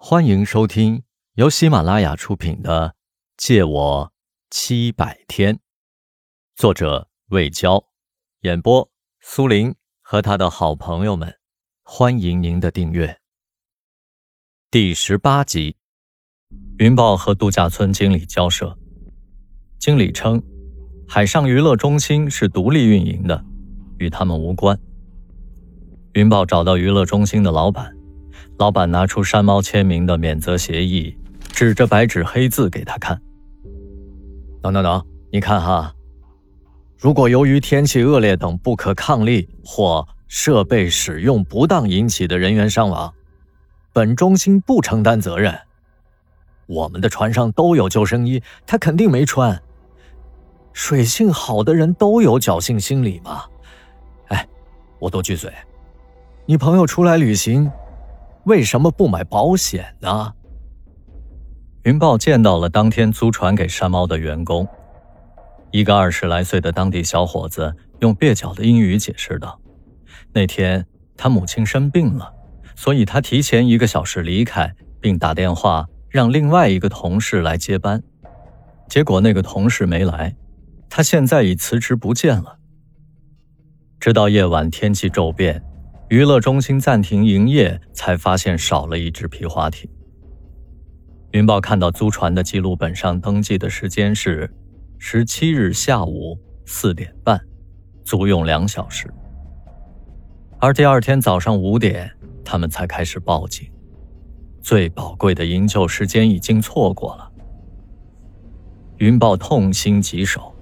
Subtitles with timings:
[0.00, 1.02] 欢迎收听
[1.34, 2.90] 由喜马拉雅出品的
[3.36, 4.12] 《借我
[4.48, 5.56] 七百天》，
[6.54, 7.84] 作者魏娇，
[8.42, 8.88] 演播
[9.20, 11.34] 苏林和他的好朋友们。
[11.82, 13.18] 欢迎您的订阅。
[14.70, 15.76] 第十八集，
[16.78, 18.78] 云豹和度假村经理交涉。
[19.80, 20.40] 经理称，
[21.08, 23.44] 海上娱乐中心是独立运营的，
[23.98, 24.78] 与他们无关。
[26.12, 27.97] 云豹找到娱乐中心的老板。
[28.58, 31.16] 老板拿出山猫签名的免责协议，
[31.52, 33.20] 指着白纸黑字给他看。
[34.60, 35.94] 等等等，你看哈，
[36.98, 43.14] 如果由于天气恶劣等不可抗力或设备使用不当引起的人员伤亡，
[43.92, 45.56] 本中心不承担责任。
[46.66, 49.62] 我们的船上都有救生衣，他肯定没穿。
[50.72, 53.44] 水性好的人都有侥幸心理嘛？
[54.26, 54.44] 哎，
[54.98, 55.52] 我多句嘴，
[56.44, 57.70] 你朋友出来旅行。
[58.48, 60.32] 为什么不买保险呢？
[61.82, 64.66] 云豹见到了当天租船给山猫的员工，
[65.70, 69.60] 一个二十来岁的当地小伙子，用蹩脚的英语解释道
[70.32, 72.32] ：“那天他母亲生病了，
[72.74, 78.02] 所以他提前一个小时离开，并打电话让另外一个同事来接班。
[78.88, 80.34] 结果那个同事没来，
[80.88, 82.56] 他现在已辞职不见了。
[84.00, 85.62] 直到夜晚天气骤变。”
[86.08, 89.90] 娱乐中心暂停营业，才发现少了一只皮划艇。
[91.32, 94.50] 云豹看到租船的记录本上登记的时间是
[94.96, 97.38] 十七日下午四点半，
[98.04, 99.12] 租用两小时。
[100.58, 102.10] 而第二天早上五点，
[102.42, 103.70] 他们才开始报警。
[104.62, 107.30] 最宝贵的营救时间已经错过了。
[108.96, 110.54] 云豹痛心疾首，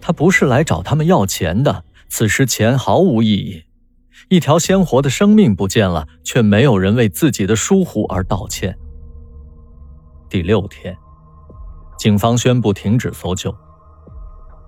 [0.00, 3.64] 他不是来找他们要钱的，此时钱毫无意义。
[4.28, 8.76] 一条鲜活的生命不见了，却没有人为自己的疏忽而道歉。
[10.28, 10.94] 第六天，
[11.96, 13.54] 警方宣布停止搜救。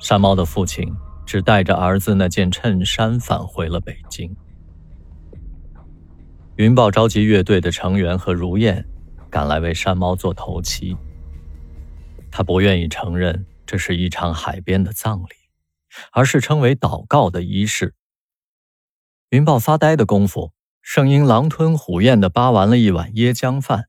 [0.00, 0.92] 山猫的父亲
[1.24, 4.34] 只带着儿子那件衬衫返回了北京。
[6.56, 8.84] 云豹召集乐队的成员和如燕
[9.30, 10.96] 赶来为山猫做头七。
[12.28, 15.34] 他不愿意承认这是一场海边的葬礼，
[16.10, 17.94] 而是称为祷告的仪式。
[19.30, 23.88] 云豹发呆的功夫，圣婴狼吞虎咽的扒完了一碗椰浆饭。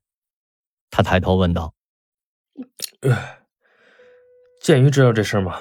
[0.90, 1.74] 他抬头问道
[4.60, 5.60] ：“剑鱼知道这事吗？”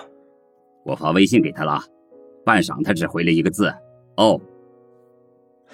[0.85, 1.83] 我发微信给他了，
[2.45, 3.73] 半晌他只回了一个字
[4.17, 4.39] ：“哦。”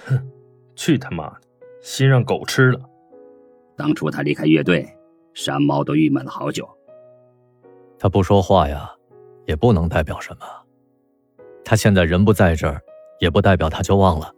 [0.08, 0.32] 哼，
[0.76, 1.42] 去他妈的，
[1.82, 2.80] 心让狗吃了。
[3.78, 4.98] 当初他离开乐队，
[5.34, 6.68] 山猫都郁闷了好久。
[8.00, 8.92] 他不说话呀，
[9.46, 10.46] 也不能代表什么。
[11.64, 12.82] 他现在人不在这儿。
[13.22, 14.34] 也不代表他就忘了。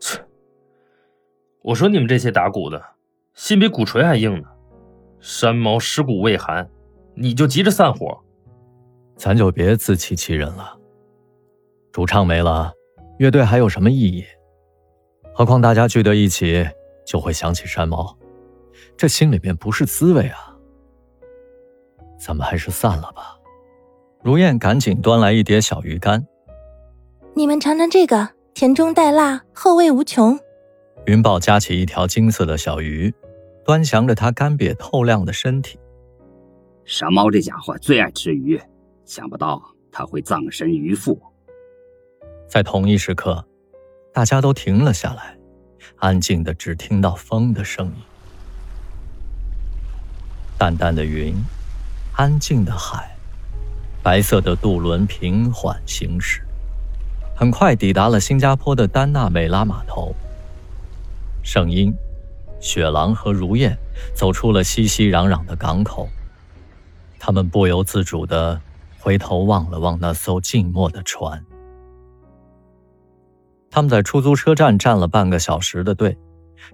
[0.00, 0.18] 切！
[1.62, 2.82] 我说你们这些打鼓的，
[3.34, 4.48] 心比鼓槌还硬呢。
[5.20, 6.66] 山猫尸骨未寒，
[7.14, 8.18] 你就急着散伙？
[9.14, 10.74] 咱就别自欺欺人了。
[11.92, 12.72] 主唱没了，
[13.18, 14.24] 乐队还有什么意义？
[15.34, 16.66] 何况大家聚在一起，
[17.04, 18.16] 就会想起山猫，
[18.96, 20.56] 这心里面不是滋味啊。
[22.18, 23.38] 咱们还是散了吧。
[24.22, 26.26] 如燕赶紧端来一碟小鱼干。
[27.32, 30.38] 你们尝尝这个，甜中带辣，后味无穷。
[31.06, 33.14] 云豹夹起一条金色的小鱼，
[33.64, 35.78] 端详着它干瘪透亮的身体。
[36.84, 38.60] 傻猫这家伙最爱吃鱼，
[39.04, 41.18] 想不到他会葬身鱼腹。
[42.48, 43.44] 在同一时刻，
[44.12, 45.38] 大家都停了下来，
[45.96, 47.94] 安静的只听到风的声音。
[50.58, 51.32] 淡淡的云，
[52.16, 53.16] 安静的海，
[54.02, 56.42] 白色的渡轮平缓行驶。
[57.40, 60.14] 很快抵达了新加坡的丹纳美拉码头。
[61.42, 61.90] 圣婴、
[62.60, 63.78] 雪狼和如燕
[64.14, 66.06] 走出了熙熙攘攘的港口，
[67.18, 68.60] 他们不由自主地
[68.98, 71.42] 回头望了望那艘静默的船。
[73.70, 76.18] 他们在出租车站站了半个小时的队，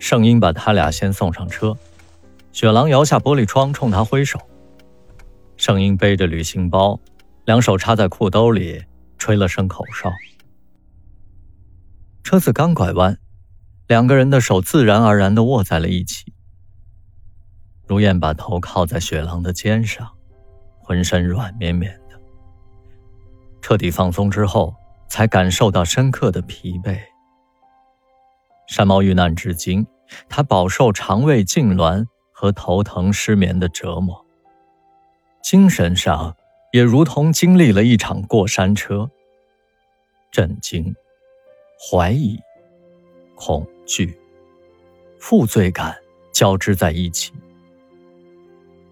[0.01, 1.77] 圣婴把他俩先送上车，
[2.51, 4.41] 雪狼摇下玻璃窗冲他挥手。
[5.57, 6.99] 圣婴背着旅行包，
[7.45, 8.83] 两手插在裤兜里，
[9.17, 10.11] 吹了声口哨。
[12.27, 13.17] 车子刚拐弯，
[13.87, 16.35] 两个人的手自然而然的握在了一起。
[17.87, 20.11] 如燕把头靠在雪狼的肩上，
[20.83, 22.21] 浑身软绵绵的。
[23.63, 24.75] 彻底放松之后，
[25.09, 26.99] 才感受到深刻的疲惫。
[28.67, 29.87] 山猫遇难至今，
[30.29, 34.27] 他饱受肠胃痉挛和头疼失眠的折磨，
[35.45, 36.35] 精神上
[36.73, 39.09] 也如同经历了一场过山车，
[40.33, 40.93] 震惊。
[41.79, 42.39] 怀疑、
[43.35, 44.19] 恐惧、
[45.19, 45.97] 负罪感
[46.33, 47.33] 交织在一起。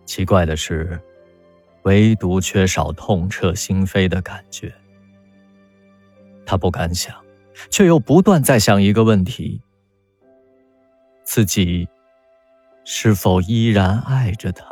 [0.05, 1.01] 奇怪的是，
[1.85, 4.73] 唯独缺少痛彻心扉的感觉。
[6.47, 7.15] 他不敢想，
[7.71, 9.63] 却又不断在想一个问题：
[11.23, 11.89] 自己
[12.85, 14.67] 是否依然爱着他？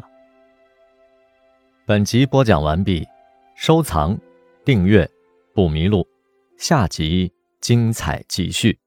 [1.86, 3.08] 本集播讲完毕，
[3.56, 4.18] 收藏、
[4.64, 5.08] 订阅
[5.54, 6.06] 不迷路，
[6.58, 7.32] 下集
[7.62, 8.81] 精彩继续。